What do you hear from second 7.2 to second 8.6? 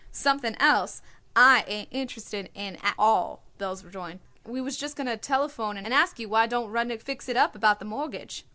it up about the mortgage?"